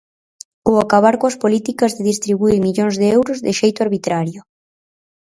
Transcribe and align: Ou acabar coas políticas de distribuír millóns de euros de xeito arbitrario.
Ou 0.69 0.75
acabar 0.79 1.15
coas 1.21 1.39
políticas 1.43 1.91
de 1.97 2.07
distribuír 2.11 2.57
millóns 2.65 2.95
de 3.01 3.07
euros 3.17 3.37
de 3.45 3.51
xeito 3.59 3.79
arbitrario. 3.85 4.41